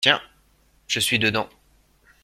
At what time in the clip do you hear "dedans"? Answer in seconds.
1.19-1.47